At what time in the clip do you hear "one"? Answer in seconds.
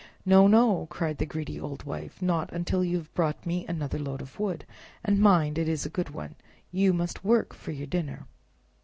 6.09-6.33